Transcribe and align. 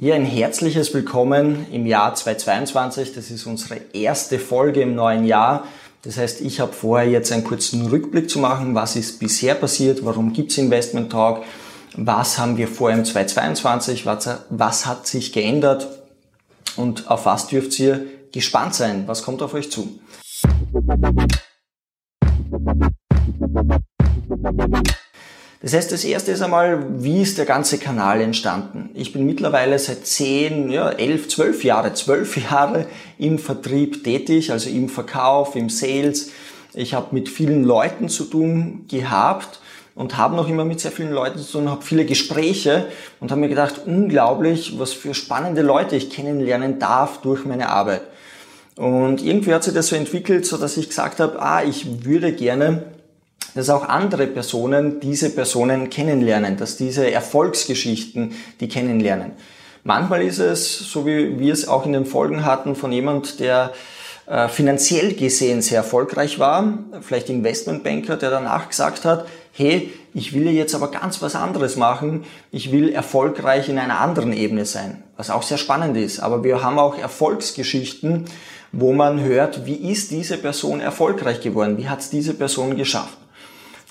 Hier 0.00 0.16
ein 0.16 0.24
herzliches 0.24 0.92
Willkommen 0.92 1.66
im 1.70 1.86
Jahr 1.86 2.16
2022. 2.16 3.14
Das 3.14 3.30
ist 3.30 3.46
unsere 3.46 3.80
erste 3.92 4.40
Folge 4.40 4.80
im 4.80 4.96
neuen 4.96 5.24
Jahr. 5.24 5.68
Das 6.02 6.18
heißt, 6.18 6.40
ich 6.40 6.58
habe 6.58 6.72
vorher 6.72 7.08
jetzt 7.08 7.30
einen 7.30 7.44
kurzen 7.44 7.86
Rückblick 7.86 8.28
zu 8.28 8.40
machen, 8.40 8.74
was 8.74 8.96
ist 8.96 9.20
bisher 9.20 9.54
passiert, 9.54 10.04
warum 10.04 10.32
gibt's 10.32 10.58
Investment 10.58 11.12
Talk, 11.12 11.44
was 11.96 12.40
haben 12.40 12.56
wir 12.56 12.66
vor 12.66 12.90
im 12.90 13.04
2022, 13.04 14.04
was, 14.04 14.28
was 14.50 14.84
hat 14.84 15.06
sich 15.06 15.32
geändert 15.32 15.86
und 16.74 17.08
auf 17.08 17.24
was 17.24 17.46
dürft 17.46 17.78
ihr 17.78 18.04
gespannt 18.32 18.74
sein, 18.74 19.04
was 19.06 19.22
kommt 19.22 19.42
auf 19.42 19.54
euch 19.54 19.70
zu. 19.70 20.00
Das 25.64 25.72
heißt, 25.72 25.92
das 25.92 26.04
erste 26.04 26.30
ist 26.30 26.42
einmal, 26.42 26.84
wie 27.02 27.22
ist 27.22 27.38
der 27.38 27.46
ganze 27.46 27.78
Kanal 27.78 28.20
entstanden? 28.20 28.90
Ich 28.92 29.14
bin 29.14 29.24
mittlerweile 29.24 29.78
seit 29.78 30.06
10, 30.06 30.68
ja, 30.68 30.90
11, 30.90 31.28
12 31.28 31.64
Jahre, 31.64 31.94
12 31.94 32.36
Jahre 32.50 32.86
im 33.16 33.38
Vertrieb 33.38 34.04
tätig, 34.04 34.52
also 34.52 34.68
im 34.68 34.90
Verkauf, 34.90 35.56
im 35.56 35.70
Sales. 35.70 36.32
Ich 36.74 36.92
habe 36.92 37.14
mit 37.14 37.30
vielen 37.30 37.64
Leuten 37.64 38.10
zu 38.10 38.24
tun 38.24 38.84
gehabt 38.88 39.60
und 39.94 40.18
habe 40.18 40.36
noch 40.36 40.50
immer 40.50 40.66
mit 40.66 40.80
sehr 40.80 40.92
vielen 40.92 41.12
Leuten 41.12 41.38
zu 41.38 41.52
tun, 41.52 41.70
habe 41.70 41.80
viele 41.82 42.04
Gespräche 42.04 42.88
und 43.20 43.30
habe 43.30 43.40
mir 43.40 43.48
gedacht, 43.48 43.86
unglaublich, 43.86 44.78
was 44.78 44.92
für 44.92 45.14
spannende 45.14 45.62
Leute 45.62 45.96
ich 45.96 46.10
kennenlernen 46.10 46.78
darf 46.78 47.22
durch 47.22 47.46
meine 47.46 47.70
Arbeit. 47.70 48.02
Und 48.76 49.24
irgendwie 49.24 49.54
hat 49.54 49.64
sich 49.64 49.72
das 49.72 49.86
so 49.86 49.96
entwickelt, 49.96 50.44
so 50.44 50.58
dass 50.58 50.76
ich 50.76 50.90
gesagt 50.90 51.20
habe, 51.20 51.40
ah, 51.40 51.62
ich 51.64 52.04
würde 52.04 52.32
gerne 52.34 52.82
dass 53.54 53.70
auch 53.70 53.88
andere 53.88 54.26
Personen 54.26 55.00
diese 55.00 55.30
Personen 55.30 55.90
kennenlernen, 55.90 56.56
dass 56.56 56.76
diese 56.76 57.10
Erfolgsgeschichten 57.10 58.32
die 58.60 58.68
kennenlernen. 58.68 59.32
Manchmal 59.84 60.22
ist 60.22 60.38
es, 60.38 60.78
so 60.78 61.06
wie 61.06 61.38
wir 61.38 61.52
es 61.52 61.68
auch 61.68 61.84
in 61.84 61.92
den 61.92 62.06
Folgen 62.06 62.44
hatten, 62.44 62.74
von 62.74 62.90
jemand, 62.90 63.38
der 63.38 63.72
äh, 64.26 64.48
finanziell 64.48 65.12
gesehen 65.12 65.60
sehr 65.60 65.78
erfolgreich 65.78 66.38
war, 66.38 66.78
vielleicht 67.02 67.28
Investmentbanker, 67.28 68.16
der 68.16 68.30
danach 68.30 68.70
gesagt 68.70 69.04
hat, 69.04 69.26
hey, 69.52 69.92
ich 70.14 70.32
will 70.32 70.48
jetzt 70.48 70.74
aber 70.74 70.90
ganz 70.90 71.20
was 71.20 71.34
anderes 71.34 71.76
machen, 71.76 72.24
ich 72.50 72.72
will 72.72 72.88
erfolgreich 72.92 73.68
in 73.68 73.78
einer 73.78 74.00
anderen 74.00 74.32
Ebene 74.32 74.64
sein, 74.64 75.02
was 75.16 75.28
auch 75.28 75.42
sehr 75.42 75.58
spannend 75.58 75.96
ist. 75.96 76.20
Aber 76.20 76.42
wir 76.42 76.62
haben 76.62 76.78
auch 76.78 76.96
Erfolgsgeschichten, 76.96 78.24
wo 78.72 78.92
man 78.92 79.22
hört, 79.22 79.66
wie 79.66 79.74
ist 79.92 80.10
diese 80.10 80.38
Person 80.38 80.80
erfolgreich 80.80 81.40
geworden, 81.40 81.76
wie 81.76 81.88
hat 81.88 82.00
es 82.00 82.10
diese 82.10 82.32
Person 82.32 82.76
geschafft. 82.76 83.18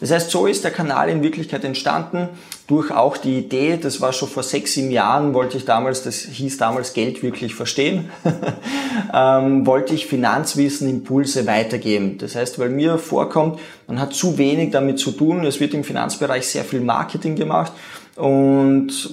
Das 0.04 0.12
heißt, 0.12 0.32
so 0.32 0.48
ist 0.48 0.66
der 0.66 0.72
Kanal 0.72 1.08
in 1.08 1.24
Wirklichkeit 1.24 1.64
entstanden 1.64 2.28
durch 2.68 2.92
auch 2.92 3.16
die 3.16 3.38
Idee, 3.38 3.78
das 3.78 4.02
war 4.02 4.12
schon 4.12 4.28
vor 4.28 4.44
sechs, 4.44 4.74
sieben 4.74 4.92
Jahren, 4.92 5.34
wollte 5.34 5.56
ich 5.56 5.64
damals, 5.64 6.04
das 6.04 6.16
hieß 6.16 6.58
damals 6.58 6.92
Geld 6.92 7.24
wirklich 7.24 7.56
verstehen, 7.56 8.12
ähm, 9.14 9.66
wollte 9.66 9.94
ich 9.94 10.06
Finanzwissen, 10.06 10.90
Impulse 10.90 11.48
weitergeben. 11.48 12.18
Das 12.18 12.36
heißt, 12.36 12.60
weil 12.60 12.68
mir 12.68 12.98
vorkommt, 12.98 13.62
man 13.88 13.98
hat 13.98 14.14
zu 14.14 14.38
wenig 14.38 14.72
damit 14.72 15.00
zu 15.00 15.12
tun, 15.12 15.46
es 15.46 15.62
wird 15.62 15.74
im 15.74 15.86
Finanzbereich 15.86 16.50
sehr 16.50 16.66
viel 16.66 16.82
Marketing 16.82 17.38
gemacht 17.38 17.72
und 18.18 19.10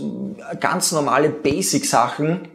ganz 0.58 0.90
normale 0.90 1.28
Basic-Sachen, 1.28 2.48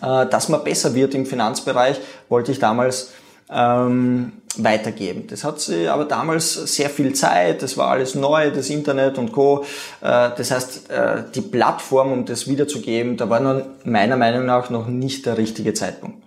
äh, 0.00 0.26
dass 0.28 0.48
man 0.48 0.64
besser 0.64 0.94
wird 0.94 1.14
im 1.14 1.26
Finanzbereich, 1.26 2.00
wollte 2.30 2.52
ich 2.52 2.58
damals 2.58 3.12
ähm, 3.50 4.32
weitergeben. 4.56 5.26
Das 5.28 5.44
hat 5.44 5.60
sie 5.60 5.88
aber 5.88 6.04
damals 6.04 6.54
sehr 6.54 6.90
viel 6.90 7.14
Zeit, 7.14 7.62
das 7.62 7.76
war 7.76 7.88
alles 7.88 8.14
neu, 8.14 8.50
das 8.50 8.68
Internet 8.68 9.16
und 9.18 9.32
Co. 9.32 9.64
Äh, 10.00 10.30
das 10.36 10.50
heißt, 10.50 10.90
äh, 10.90 11.22
die 11.34 11.40
Plattform, 11.40 12.12
um 12.12 12.24
das 12.24 12.48
wiederzugeben, 12.48 13.16
da 13.16 13.30
war 13.30 13.40
dann 13.40 13.64
meiner 13.84 14.16
Meinung 14.16 14.46
nach 14.46 14.70
noch 14.70 14.88
nicht 14.88 15.26
der 15.26 15.38
richtige 15.38 15.72
Zeitpunkt. 15.74 16.22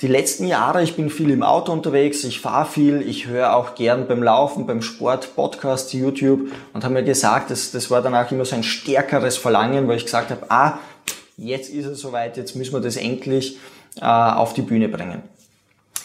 Die 0.00 0.08
letzten 0.08 0.48
Jahre, 0.48 0.82
ich 0.82 0.96
bin 0.96 1.10
viel 1.10 1.30
im 1.30 1.44
Auto 1.44 1.70
unterwegs, 1.70 2.24
ich 2.24 2.40
fahre 2.40 2.68
viel, 2.68 3.02
ich 3.02 3.28
höre 3.28 3.54
auch 3.54 3.76
gern 3.76 4.08
beim 4.08 4.20
Laufen, 4.20 4.66
beim 4.66 4.82
Sport, 4.82 5.36
Podcast, 5.36 5.92
YouTube 5.92 6.50
und 6.72 6.82
habe 6.82 6.94
mir 6.94 7.04
gesagt, 7.04 7.52
das, 7.52 7.70
das 7.70 7.88
war 7.88 8.02
danach 8.02 8.32
immer 8.32 8.44
so 8.44 8.56
ein 8.56 8.64
stärkeres 8.64 9.36
Verlangen, 9.36 9.86
weil 9.86 9.98
ich 9.98 10.04
gesagt 10.04 10.30
habe, 10.30 10.44
ah, 10.48 10.80
jetzt 11.36 11.70
ist 11.70 11.86
es 11.86 12.00
soweit, 12.00 12.36
jetzt 12.36 12.56
müssen 12.56 12.72
wir 12.72 12.80
das 12.80 12.96
endlich 12.96 13.58
äh, 14.00 14.04
auf 14.04 14.54
die 14.54 14.62
Bühne 14.62 14.88
bringen. 14.88 15.22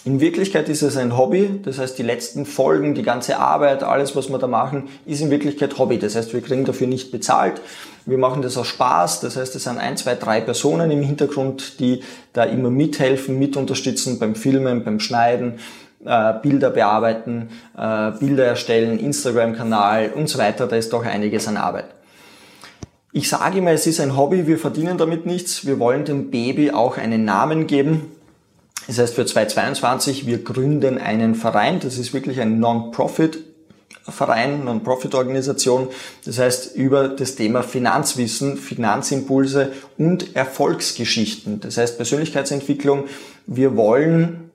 In 0.07 0.21
Wirklichkeit 0.21 0.69
ist 0.69 0.83
es 0.83 0.95
ein 0.95 1.17
Hobby, 1.17 1.59
das 1.63 1.79
heißt 1.79 1.97
die 1.97 2.03
letzten 2.03 2.45
Folgen, 2.45 2.95
die 2.95 3.03
ganze 3.03 3.39
Arbeit, 3.39 3.83
alles 3.83 4.15
was 4.15 4.29
wir 4.29 4.37
da 4.37 4.47
machen, 4.47 4.87
ist 5.05 5.19
in 5.19 5.29
Wirklichkeit 5.29 5.77
Hobby. 5.77 5.99
Das 5.99 6.15
heißt, 6.15 6.33
wir 6.33 6.39
kriegen 6.39 6.63
dafür 6.63 6.87
nicht 6.87 7.11
bezahlt. 7.11 7.59
Wir 8.05 8.17
machen 8.17 8.41
das 8.41 8.55
aus 8.55 8.67
Spaß, 8.67 9.19
das 9.19 9.35
heißt, 9.35 9.53
es 9.57 9.65
sind 9.65 9.79
ein, 9.79 9.97
zwei, 9.97 10.15
drei 10.15 10.39
Personen 10.39 10.91
im 10.91 11.01
Hintergrund, 11.01 11.81
die 11.81 12.03
da 12.31 12.45
immer 12.45 12.69
mithelfen, 12.69 13.37
mit 13.37 13.57
unterstützen 13.57 14.17
beim 14.17 14.35
Filmen, 14.35 14.85
beim 14.85 15.01
Schneiden, 15.01 15.59
äh, 16.05 16.35
Bilder 16.41 16.69
bearbeiten, 16.69 17.49
äh, 17.77 18.11
Bilder 18.11 18.45
erstellen, 18.45 18.99
Instagram-Kanal 18.99 20.13
und 20.15 20.29
so 20.29 20.39
weiter. 20.39 20.67
Da 20.67 20.77
ist 20.77 20.93
doch 20.93 21.03
einiges 21.03 21.49
an 21.49 21.57
Arbeit. 21.57 21.87
Ich 23.11 23.27
sage 23.27 23.57
immer, 23.57 23.71
es 23.71 23.85
ist 23.85 23.99
ein 23.99 24.15
Hobby, 24.15 24.47
wir 24.47 24.57
verdienen 24.57 24.97
damit 24.97 25.25
nichts. 25.25 25.65
Wir 25.65 25.79
wollen 25.79 26.05
dem 26.05 26.31
Baby 26.31 26.71
auch 26.71 26.97
einen 26.97 27.25
Namen 27.25 27.67
geben. 27.67 28.13
Das 28.87 28.97
heißt 28.97 29.15
für 29.15 29.25
2022, 29.25 30.25
wir 30.25 30.43
gründen 30.43 30.97
einen 30.97 31.35
Verein, 31.35 31.79
das 31.79 31.97
ist 31.97 32.13
wirklich 32.13 32.39
ein 32.39 32.59
Non-Profit 32.59 33.39
Verein, 34.09 34.63
Non-Profit-Organisation. 34.63 35.89
Das 36.25 36.39
heißt 36.39 36.75
über 36.75 37.09
das 37.09 37.35
Thema 37.35 37.61
Finanzwissen, 37.61 38.57
Finanzimpulse 38.57 39.73
und 39.97 40.35
Erfolgsgeschichten. 40.35 41.59
Das 41.59 41.77
heißt 41.77 41.97
Persönlichkeitsentwicklung. 41.97 43.05
Wir 43.45 43.75
wollen 43.75 44.51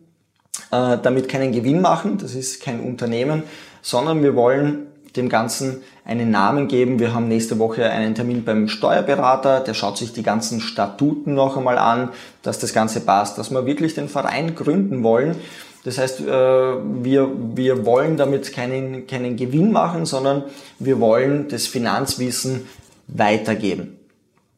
äh, 0.70 0.99
damit 1.03 1.28
keinen 1.28 1.53
Gewinn 1.53 1.81
machen, 1.81 2.19
das 2.19 2.34
ist 2.34 2.62
kein 2.62 2.81
Unternehmen, 2.81 3.43
sondern 3.82 4.22
wir 4.22 4.34
wollen 4.34 4.87
dem 5.17 5.28
Ganzen 5.28 5.83
einen 6.05 6.31
Namen 6.31 6.69
geben. 6.69 6.99
Wir 6.99 7.15
haben 7.15 7.28
nächste 7.28 7.59
Woche 7.59 7.91
einen 7.91 8.15
Termin 8.15 8.45
beim 8.45 8.69
Steuerberater, 8.69 9.61
der 9.61 9.75
schaut 9.75 9.99
sich 9.99 10.12
die 10.12 10.23
ganzen 10.23 10.61
Statuten 10.61 11.34
noch 11.34 11.56
einmal 11.56 11.78
an, 11.78 12.11
dass 12.43 12.59
das 12.59 12.73
Ganze 12.73 13.00
passt, 13.00 13.39
dass 13.39 13.50
wir 13.50 13.67
wirklich 13.67 13.95
den 13.95 14.09
Verein 14.09 14.55
gründen 14.55 15.03
wollen. 15.03 15.37
Das 15.84 15.99
heißt, 15.99 16.21
äh, 16.21 16.25
wir, 16.25 17.31
wir 17.55 17.84
wollen 17.84 18.17
damit 18.17 18.53
keinen, 18.53 19.06
keinen 19.06 19.37
Gewinn 19.37 19.73
machen, 19.73 20.06
sondern 20.06 20.45
wir 20.78 21.00
wollen 21.00 21.49
das 21.49 21.67
Finanzwissen 21.67 22.69
weitergeben. 23.09 23.99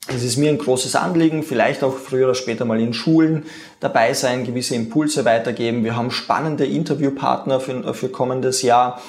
Es 0.07 0.23
ist 0.23 0.37
mir 0.37 0.51
ein 0.51 0.59
großes 0.59 0.97
Anliegen, 0.97 1.43
vielleicht 1.43 1.83
auch 1.83 1.97
früher 1.97 2.27
oder 2.27 2.35
später 2.35 2.67
mal 2.67 2.79
in 2.79 2.93
Schulen 2.93 3.45
dabei 3.81 4.13
sein, 4.13 4.45
gewisse 4.45 4.75
Impulse 4.75 5.25
weitergeben. 5.25 5.83
Wir 5.83 5.97
haben 5.97 6.11
spannende 6.11 6.67
Interviewpartner 6.67 7.59
für, 7.59 7.95
für 7.95 8.11
kommendes 8.11 8.61
Jahr. 8.61 9.01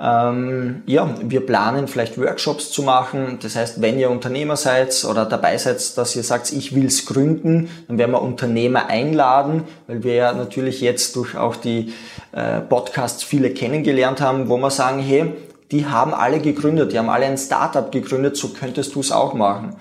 Ähm, 0.00 0.82
ja, 0.86 1.12
wir 1.20 1.44
planen 1.44 1.88
vielleicht 1.88 2.18
Workshops 2.18 2.70
zu 2.70 2.84
machen. 2.84 3.38
Das 3.42 3.56
heißt, 3.56 3.82
wenn 3.82 3.98
ihr 3.98 4.10
Unternehmer 4.10 4.56
seid 4.56 5.04
oder 5.04 5.26
dabei 5.26 5.58
seid, 5.58 5.98
dass 5.98 6.14
ihr 6.14 6.22
sagt, 6.22 6.52
ich 6.52 6.74
will's 6.74 7.04
gründen, 7.04 7.68
dann 7.88 7.98
werden 7.98 8.12
wir 8.12 8.22
Unternehmer 8.22 8.86
einladen, 8.86 9.64
weil 9.88 10.04
wir 10.04 10.14
ja 10.14 10.32
natürlich 10.32 10.80
jetzt 10.80 11.16
durch 11.16 11.36
auch 11.36 11.56
die 11.56 11.92
äh, 12.30 12.60
Podcasts 12.60 13.24
viele 13.24 13.50
kennengelernt 13.50 14.20
haben, 14.20 14.48
wo 14.48 14.56
wir 14.56 14.70
sagen, 14.70 15.00
hey, 15.00 15.32
die 15.72 15.86
haben 15.86 16.14
alle 16.14 16.38
gegründet, 16.38 16.92
die 16.92 16.98
haben 16.98 17.10
alle 17.10 17.26
ein 17.26 17.36
Startup 17.36 17.90
gegründet, 17.90 18.36
so 18.36 18.48
könntest 18.48 18.94
du 18.94 19.00
es 19.00 19.10
auch 19.10 19.34
machen. 19.34 19.74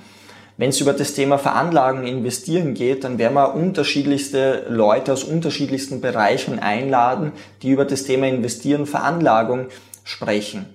Wenn 0.58 0.72
es 0.72 0.82
über 0.82 0.94
das 0.94 1.14
Thema 1.14 1.38
Veranlagen, 1.38 2.08
Investieren 2.08 2.74
geht, 2.74 3.04
dann 3.04 3.20
werden 3.20 3.36
wir 3.36 3.54
unterschiedlichste 3.54 4.66
Leute 4.70 5.14
aus 5.14 5.24
unterschiedlichsten 5.24 6.02
Bereichen 6.02 6.58
einladen, 6.58 7.32
die 7.62 7.70
über 7.70 7.86
das 7.86 8.06
Thema 8.06 8.28
Investieren, 8.28 8.88
Veranlagung 8.88 9.68
sprechen. 10.08 10.66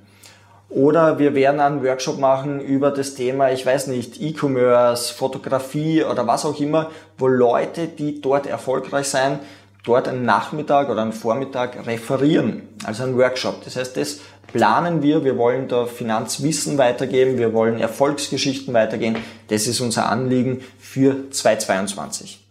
Oder 0.68 1.18
wir 1.18 1.34
werden 1.34 1.60
einen 1.60 1.84
Workshop 1.84 2.18
machen 2.18 2.60
über 2.60 2.90
das 2.90 3.14
Thema, 3.14 3.50
ich 3.50 3.66
weiß 3.66 3.88
nicht, 3.88 4.20
E-Commerce, 4.20 5.12
Fotografie 5.12 6.04
oder 6.04 6.26
was 6.26 6.46
auch 6.46 6.58
immer, 6.60 6.90
wo 7.18 7.26
Leute, 7.26 7.88
die 7.88 8.22
dort 8.22 8.46
erfolgreich 8.46 9.08
sein, 9.08 9.38
dort 9.84 10.08
einen 10.08 10.24
Nachmittag 10.24 10.88
oder 10.88 11.02
einen 11.02 11.12
Vormittag 11.12 11.86
referieren, 11.86 12.68
also 12.84 13.02
ein 13.02 13.18
Workshop. 13.18 13.64
Das 13.64 13.76
heißt, 13.76 13.96
das 13.96 14.20
planen 14.46 15.02
wir, 15.02 15.24
wir 15.24 15.36
wollen 15.36 15.68
da 15.68 15.84
Finanzwissen 15.84 16.78
weitergeben, 16.78 17.36
wir 17.36 17.52
wollen 17.52 17.78
Erfolgsgeschichten 17.78 18.72
weitergehen. 18.72 19.16
Das 19.48 19.66
ist 19.66 19.80
unser 19.80 20.08
Anliegen 20.08 20.62
für 20.78 21.30
2022. 21.30 22.41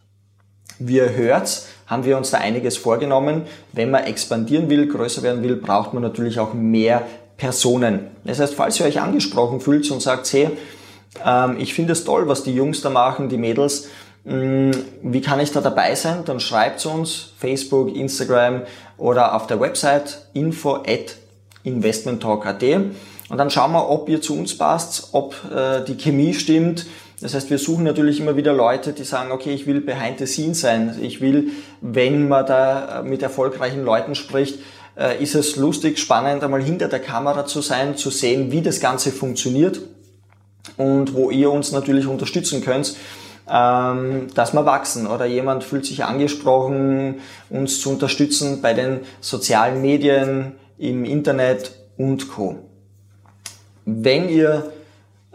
Wie 0.83 0.95
ihr 0.95 1.16
hört, 1.16 1.63
haben 1.86 2.06
wir 2.06 2.18
uns 2.18 2.31
da 2.31 2.39
einiges 2.39 2.78
vorgenommen. 2.78 3.44
Wenn 3.72 3.92
man 3.92 4.06
expandieren 4.06 4.69
will, 4.69 4.88
größer 4.88 5.22
werden 5.22 5.44
will, 5.44 5.57
braucht 5.57 5.94
man 5.94 6.01
natürlich 6.01 6.39
auch 6.39 6.54
mehr 6.54 7.04
Personen. 7.38 8.07
Das 8.24 8.39
heißt, 8.39 8.56
falls 8.56 8.80
ihr 8.80 8.86
euch 8.88 9.00
angesprochen 9.00 9.60
fühlt 9.60 9.89
und 9.92 10.01
sagt, 10.01 10.31
hey, 10.33 10.50
ähm, 11.25 11.57
ich 11.60 11.74
finde 11.74 11.94
es 11.94 12.04
toll, 12.04 12.28
was 12.28 12.44
die 12.44 12.56
Jungs 12.56 12.81
da 12.81 12.89
machen, 12.89 13.30
die 13.30 13.38
Mädels, 13.38 13.89
mm, 14.24 14.72
wie 15.04 15.22
kann 15.22 15.39
ich 15.39 15.51
da 15.51 15.62
dabei 15.62 15.94
sein? 15.95 16.24
Dann 16.25 16.39
schreibt 16.39 16.86
uns 16.86 17.33
Facebook, 17.38 17.95
Instagram 17.95 18.63
oder 18.98 19.36
auf 19.36 19.48
der 19.48 19.60
Website 19.60 20.25
info 20.33 20.78
at 20.78 21.18
investmenttalk.at 21.63 22.63
und 23.31 23.38
dann 23.38 23.50
schauen 23.50 23.72
wir, 23.72 23.89
ob 23.89 24.10
ihr 24.10 24.22
zu 24.22 24.38
uns 24.38 24.57
passt, 24.57 25.10
ob 25.13 25.36
äh, 25.56 25.86
die 25.86 25.95
Chemie 25.95 26.33
stimmt, 26.33 26.86
Das 27.21 27.35
heißt, 27.35 27.51
wir 27.51 27.59
suchen 27.59 27.83
natürlich 27.83 28.19
immer 28.19 28.35
wieder 28.35 28.51
Leute, 28.51 28.94
die 28.94 29.03
sagen, 29.03 29.31
okay, 29.31 29.53
ich 29.53 29.68
will 29.68 29.79
behind 29.79 30.18
the 30.18 30.25
scenes 30.25 30.62
sein. 30.62 30.97
Ich 31.01 31.21
will, 31.21 31.50
wenn 31.79 32.27
man 32.27 32.45
da 32.47 33.03
mit 33.06 33.21
erfolgreichen 33.21 33.83
Leuten 33.83 34.15
spricht, 34.15 34.59
äh, 34.97 35.21
ist 35.21 35.35
es 35.35 35.56
lustig, 35.56 36.00
spannend, 36.00 36.44
einmal 36.44 36.63
hinter 36.63 36.88
der 36.88 37.00
Kamera 37.00 37.45
zu 37.45 37.62
sein, 37.62 37.95
zu 37.95 38.09
sehen, 38.09 38.51
wie 38.51 38.62
das 38.62 38.79
Ganze 38.79 39.12
funktioniert 39.12 39.81
und 40.77 41.13
wo 41.13 41.29
ihr 41.29 41.51
uns 41.51 41.71
natürlich 41.71 42.07
unterstützen 42.07 42.63
könnt, 42.63 42.95
ähm, 43.47 44.27
dass 44.33 44.53
wir 44.53 44.65
wachsen 44.65 45.06
oder 45.06 45.25
jemand 45.25 45.63
fühlt 45.63 45.85
sich 45.85 46.03
angesprochen, 46.03 47.19
uns 47.50 47.81
zu 47.81 47.91
unterstützen 47.91 48.62
bei 48.62 48.73
den 48.73 49.01
sozialen 49.19 49.81
Medien, 49.81 50.53
im 50.81 51.06
Internet 51.06 51.73
und 51.97 52.27
Co. 52.27 52.57
Wenn 53.85 54.29
ihr 54.29 54.71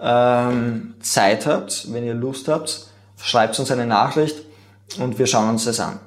ähm, 0.00 0.94
Zeit 1.00 1.46
habt, 1.46 1.92
wenn 1.92 2.04
ihr 2.04 2.14
Lust 2.14 2.48
habt, 2.48 2.86
schreibt 3.18 3.58
uns 3.58 3.70
eine 3.70 3.86
Nachricht 3.86 4.42
und 4.98 5.18
wir 5.18 5.26
schauen 5.26 5.50
uns 5.50 5.64
das 5.64 5.80
an. 5.80 5.98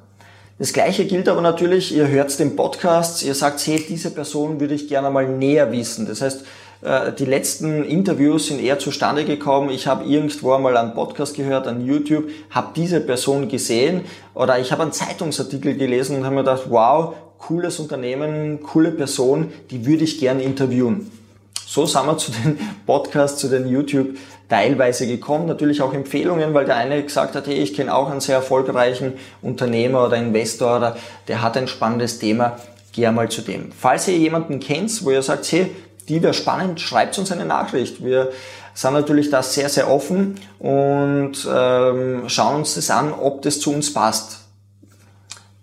Das 0.59 0.73
gleiche 0.73 1.05
gilt 1.05 1.29
aber 1.29 1.41
natürlich, 1.41 1.95
ihr 1.95 2.09
hört 2.09 2.37
den 2.37 2.55
Podcast, 2.55 3.23
ihr 3.23 3.33
sagt, 3.33 3.65
hey, 3.65 3.83
diese 3.87 4.11
Person 4.11 4.59
würde 4.59 4.73
ich 4.73 4.89
gerne 4.89 5.09
mal 5.09 5.27
näher 5.27 5.71
wissen. 5.71 6.05
Das 6.05 6.21
heißt, 6.21 6.43
äh, 6.81 7.13
die 7.13 7.25
letzten 7.25 7.85
Interviews 7.85 8.47
sind 8.47 8.61
eher 8.61 8.77
zustande 8.77 9.23
gekommen. 9.23 9.69
Ich 9.69 9.87
habe 9.87 10.03
irgendwo 10.03 10.53
einmal 10.53 10.75
einen 10.75 10.93
Podcast 10.93 11.35
gehört, 11.35 11.65
an 11.67 11.85
YouTube, 11.85 12.29
habe 12.49 12.73
diese 12.75 12.99
Person 12.99 13.47
gesehen 13.47 14.01
oder 14.33 14.59
ich 14.59 14.73
habe 14.73 14.83
einen 14.83 14.91
Zeitungsartikel 14.91 15.75
gelesen 15.75 16.17
und 16.17 16.25
habe 16.25 16.35
mir 16.35 16.41
gedacht, 16.41 16.63
wow, 16.67 17.15
cooles 17.37 17.79
Unternehmen, 17.79 18.61
coole 18.61 18.91
Person, 18.91 19.53
die 19.71 19.85
würde 19.85 20.03
ich 20.03 20.19
gerne 20.19 20.43
interviewen. 20.43 21.09
So 21.71 21.85
sind 21.85 22.07
wir 22.07 22.17
zu 22.17 22.31
den 22.31 22.57
Podcasts, 22.87 23.39
zu 23.39 23.47
den 23.47 23.67
YouTube 23.67 24.17
teilweise 24.49 25.05
gekommen. 25.05 25.45
Natürlich 25.45 25.83
auch 25.83 25.93
Empfehlungen, 25.93 26.55
weil 26.55 26.65
der 26.65 26.77
eine 26.77 27.03
gesagt 27.03 27.35
hat, 27.35 27.45
hey, 27.45 27.59
ich 27.59 27.75
kenne 27.75 27.93
auch 27.93 28.09
einen 28.09 28.21
sehr 28.21 28.37
erfolgreichen 28.37 29.13
Unternehmer 29.43 30.07
oder 30.07 30.17
Investor 30.17 30.77
oder 30.77 30.97
der 31.27 31.43
hat 31.43 31.57
ein 31.57 31.67
spannendes 31.67 32.17
Thema, 32.17 32.57
geh 32.91 33.05
einmal 33.05 33.29
zu 33.29 33.43
dem. 33.43 33.71
Falls 33.71 34.07
ihr 34.07 34.17
jemanden 34.17 34.59
kennt, 34.59 35.05
wo 35.05 35.11
ihr 35.11 35.21
sagt, 35.21 35.45
hey, 35.51 35.69
die 36.07 36.23
wäre 36.23 36.33
spannend, 36.33 36.81
schreibt 36.81 37.19
uns 37.19 37.31
eine 37.31 37.45
Nachricht. 37.45 38.03
Wir 38.03 38.31
sind 38.73 38.93
natürlich 38.93 39.29
da 39.29 39.43
sehr, 39.43 39.69
sehr 39.69 39.91
offen 39.91 40.39
und 40.57 41.47
ähm, 41.55 42.23
schauen 42.25 42.55
uns 42.55 42.73
das 42.73 42.89
an, 42.89 43.13
ob 43.13 43.43
das 43.43 43.59
zu 43.59 43.71
uns 43.71 43.93
passt. 43.93 44.39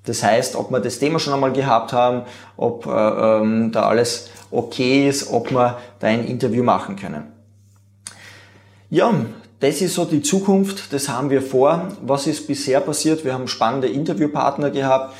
Das 0.05 0.23
heißt, 0.23 0.55
ob 0.55 0.70
wir 0.70 0.79
das 0.79 1.00
Thema 1.00 1.19
schon 1.19 1.35
einmal 1.35 1.52
gehabt 1.52 1.93
haben, 1.93 2.23
ob 2.56 2.87
äh, 2.87 2.91
ähm, 2.91 3.73
da 3.73 3.88
alles 3.88 4.31
okay 4.50 5.08
ist, 5.08 5.31
ob 5.31 5.50
wir 5.50 5.78
da 5.98 6.06
ein 6.06 6.26
Interview 6.26 6.62
machen 6.62 6.96
können. 6.96 7.25
Ja, 8.90 9.12
das 9.60 9.81
ist 9.81 9.94
so 9.94 10.04
die 10.04 10.22
Zukunft, 10.22 10.93
das 10.93 11.08
haben 11.08 11.31
wir 11.31 11.43
vor. 11.43 11.88
Was 12.02 12.26
ist 12.26 12.46
bisher 12.46 12.81
passiert? 12.81 13.25
Wir 13.25 13.32
haben 13.32 13.48
spannende 13.48 13.88
Interviewpartner 13.88 14.70
gehabt. 14.70 15.14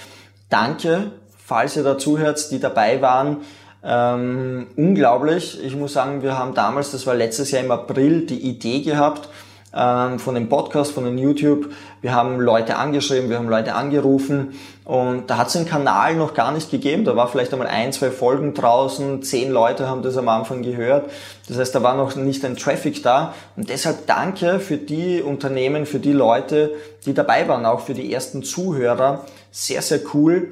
Danke, 0.51 1.13
falls 1.45 1.77
ihr 1.77 1.83
da 1.83 1.99
zuhört, 1.99 2.51
die 2.51 2.61
dabei 2.61 3.01
waren. 3.01 3.39
Ähm, 3.83 4.67
unglaublich. 4.77 5.63
Ich 5.65 5.75
muss 5.75 5.95
sagen, 5.95 6.23
wir 6.23 6.37
haben 6.37 6.55
damals, 6.55 6.91
das 6.91 7.07
war 7.07 7.15
letztes 7.15 7.51
Jahr 7.51 7.65
im 7.65 7.71
April, 7.71 8.27
die 8.27 8.41
Idee 8.41 8.83
gehabt, 8.83 9.29
ähm, 9.77 10.19
von 10.19 10.35
dem 10.35 10.49
Podcast, 10.49 10.93
von 10.93 11.05
dem 11.05 11.19
YouTube. 11.19 11.71
Wir 12.01 12.15
haben 12.15 12.41
Leute 12.41 12.77
angeschrieben, 12.77 13.29
wir 13.29 13.39
haben 13.39 13.49
Leute 13.49 13.75
angerufen 13.75 14.55
und 14.85 15.29
da 15.29 15.37
hat 15.37 15.49
es 15.49 15.57
einen 15.57 15.67
Kanal 15.67 16.15
noch 16.15 16.35
gar 16.35 16.53
nicht 16.53 16.71
gegeben. 16.71 17.05
Da 17.05 17.15
war 17.17 17.29
vielleicht 17.29 17.53
einmal 17.53 17.69
ein, 17.69 17.93
zwei 17.93 18.11
Folgen 18.11 18.55
draußen, 18.55 19.23
zehn 19.23 19.51
Leute 19.51 19.89
haben 19.89 20.03
das 20.03 20.17
am 20.17 20.29
Anfang 20.29 20.63
gehört. 20.63 21.11
Das 21.49 21.59
heißt, 21.59 21.75
da 21.75 21.83
war 21.83 21.95
noch 21.95 22.17
nicht 22.17 22.45
ein 22.45 22.57
Traffic 22.57 23.03
da. 23.03 23.35
Und 23.57 23.69
deshalb 23.69 24.07
danke 24.07 24.61
für 24.61 24.79
die 24.79 25.23
Unternehmen, 25.23 25.87
für 25.87 25.99
die 25.99 26.13
Leute, 26.13 26.73
die 27.05 27.15
dabei 27.15 27.47
waren, 27.49 27.67
auch 27.67 27.81
für 27.81 27.95
die 27.95 28.13
ersten 28.13 28.43
Zuhörer. 28.43 29.25
Sehr, 29.51 29.83
sehr 29.83 30.01
cool 30.15 30.49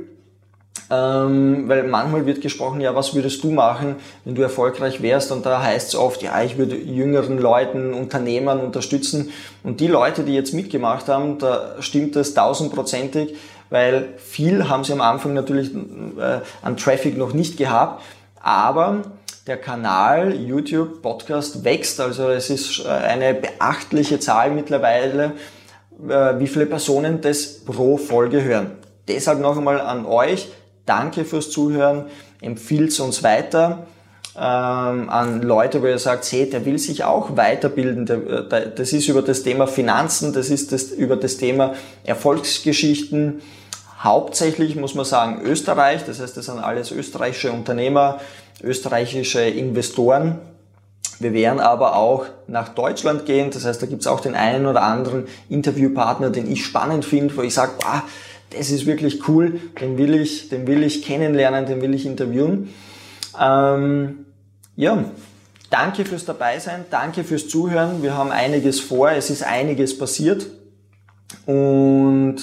ähm, 0.91 1.65
weil 1.67 1.85
manchmal 1.85 2.27
wird 2.27 2.43
gesprochen, 2.43 2.81
ja, 2.81 2.95
was 2.95 3.15
würdest 3.15 3.43
du 3.43 3.51
machen, 3.51 3.97
wenn 4.25 4.35
du 4.35 4.43
erfolgreich 4.43 5.01
wärst? 5.01 5.33
Und 5.33 5.47
da 5.47 5.63
heißt 5.63 5.89
es 5.89 5.95
oft, 5.95 6.23
ja, 6.23 6.43
ich 6.43 6.59
würde 6.59 6.77
jüngeren 6.77 7.39
Leuten, 7.39 7.95
Unternehmern 7.95 8.61
unterstützen. 8.61 9.31
Und 9.63 9.81
die 9.81 9.87
Leute, 9.87 10.25
die 10.25 10.35
jetzt 10.35 10.53
mitgemacht 10.53 11.09
haben, 11.09 11.39
da 11.39 11.77
stimmt 11.81 12.17
das 12.17 12.35
tausendprozentig, 12.35 13.35
weil 13.71 14.09
viel 14.19 14.69
haben 14.69 14.85
sie 14.85 14.93
am 14.93 15.01
Anfang 15.01 15.33
natürlich 15.33 15.75
äh, 15.75 16.41
an 16.63 16.77
Traffic 16.77 17.17
noch 17.17 17.33
nicht 17.33 17.57
gehabt. 17.57 18.03
Aber 18.41 19.03
der 19.47 19.57
Kanal 19.57 20.35
YouTube 20.35 21.01
Podcast 21.01 21.65
wächst, 21.65 21.99
also 22.01 22.29
es 22.29 22.51
ist 22.51 22.85
äh, 22.85 22.89
eine 22.89 23.33
beachtliche 23.33 24.21
Zahl 24.21 24.51
mittlerweile, 24.51 25.33
äh, 26.09 26.39
wie 26.39 26.47
viele 26.47 26.67
Personen 26.67 27.23
das 27.23 27.65
pro 27.65 27.97
Folge 27.97 28.43
hören. 28.43 28.73
Deshalb 29.09 29.41
noch 29.41 29.57
einmal 29.57 29.81
an 29.81 30.07
euch, 30.07 30.49
Danke 30.87 31.25
fürs 31.25 31.51
Zuhören. 31.51 32.07
Empfiehlt 32.41 32.99
uns 33.01 33.23
weiter 33.23 33.87
ähm, 34.37 35.09
an 35.09 35.43
Leute, 35.43 35.81
wo 35.81 35.87
ihr 35.87 35.99
sagt, 35.99 36.31
hey, 36.33 36.49
der 36.49 36.65
will 36.65 36.79
sich 36.79 37.05
auch 37.05 37.37
weiterbilden. 37.37 38.07
Der, 38.07 38.67
das 38.67 38.93
ist 38.93 39.09
über 39.09 39.23
das 39.23 39.43
Thema 39.43 39.67
Finanzen, 39.67 40.33
das 40.33 40.51
ist 40.51 40.73
das, 40.73 40.85
über 40.85 41.17
das 41.17 41.37
Thema 41.37 41.75
Erfolgsgeschichten. 42.03 43.41
Hauptsächlich 44.01 44.77
muss 44.77 44.95
man 44.95 45.05
sagen 45.05 45.41
Österreich, 45.43 46.05
das 46.05 46.21
heißt, 46.21 46.37
das 46.37 46.47
sind 46.47 46.59
alles 46.59 46.91
österreichische 46.91 47.53
Unternehmer, 47.53 48.19
österreichische 48.63 49.41
Investoren. 49.41 50.39
Wir 51.21 51.33
werden 51.33 51.61
aber 51.61 51.97
auch 51.97 52.27
nach 52.49 52.71
Deutschland 52.71 53.25
gehen, 53.25 53.51
das 53.51 53.65
heißt, 53.65 53.81
da 53.81 53.87
gibt 53.87 54.03
es 54.03 54.09
auch 54.09 54.21
den 54.21 54.35
einen 54.35 54.67
oder 54.67 54.83
anderen 54.83 55.27
Interviewpartner, 55.49 56.31
den 56.31 56.51
ich 56.51 56.65
spannend 56.65 57.05
finde, 57.05 57.37
wo 57.37 57.43
ich 57.43 57.55
sage, 57.55 57.73
das 58.57 58.71
ist 58.71 58.87
wirklich 58.87 59.29
cool, 59.29 59.61
den 59.81 59.99
will 59.99 60.15
ich, 60.15 60.49
den 60.49 60.67
will 60.67 60.83
ich 60.83 61.03
kennenlernen, 61.03 61.67
den 61.67 61.81
will 61.83 61.95
ich 61.95 62.07
interviewen. 62.07 62.73
Ähm, 63.41 64.27
ja, 64.77 65.05
danke 65.71 66.05
fürs 66.05 66.25
Dabeisein, 66.25 66.85
danke 66.91 67.25
fürs 67.25 67.49
Zuhören. 67.49 68.03
Wir 68.03 68.17
haben 68.17 68.31
einiges 68.31 68.81
vor, 68.81 69.11
es 69.11 69.31
ist 69.31 69.43
einiges 69.43 69.99
passiert 69.99 70.47
und 71.47 72.37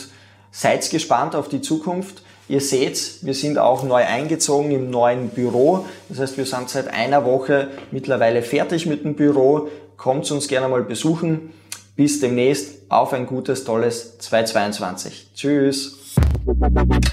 seid 0.52 0.90
gespannt 0.90 1.36
auf 1.36 1.50
die 1.50 1.62
Zukunft. 1.62 2.24
Ihr 2.50 2.60
seht, 2.60 3.20
wir 3.22 3.34
sind 3.34 3.58
auch 3.58 3.84
neu 3.84 4.04
eingezogen 4.04 4.72
im 4.72 4.90
neuen 4.90 5.30
Büro. 5.30 5.86
Das 6.10 6.20
heißt, 6.20 6.38
wir 6.38 6.46
sind 6.46 6.70
seit 6.70 6.90
einer 6.90 7.24
Woche 7.24 7.70
mittlerweile 7.92 8.42
fertig 8.42 8.86
mit 8.86 9.06
dem 9.06 9.16
Büro. 9.16 9.70
Kommt 9.96 10.30
uns 10.32 10.50
gerne 10.50 10.68
mal 10.68 10.84
besuchen. 10.84 11.54
Bis 11.96 12.20
demnächst 12.20 12.90
auf 12.90 13.14
ein 13.14 13.26
gutes, 13.26 13.64
tolles 13.64 14.18
2022. 14.18 15.30
Tschüss. 15.34 16.01
Thank 16.44 17.12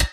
you. 0.00 0.09